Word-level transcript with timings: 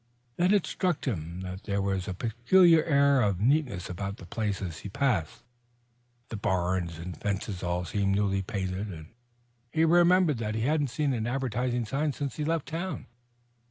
Then 0.37 0.51
it 0.51 0.65
struck 0.65 1.05
him 1.05 1.41
that 1.41 1.65
there 1.65 1.79
was 1.79 2.07
a 2.07 2.15
peculiar 2.15 2.83
air 2.85 3.21
of 3.21 3.39
neatness 3.39 3.87
about 3.87 4.17
the 4.17 4.25
places 4.25 4.79
he 4.79 4.89
passed. 4.89 5.43
The 6.29 6.37
barns 6.37 6.97
and 6.97 7.15
fences 7.15 7.61
all 7.61 7.85
seemed 7.85 8.15
newly 8.15 8.41
painted, 8.41 8.87
and 8.91 9.13
he 9.71 9.85
remembered 9.85 10.39
that 10.39 10.55
he 10.55 10.61
hadn't 10.61 10.87
seen 10.87 11.13
an 11.13 11.27
advertising 11.27 11.85
sign 11.85 12.13
since 12.13 12.37
he 12.37 12.43
left 12.43 12.65
town. 12.65 13.05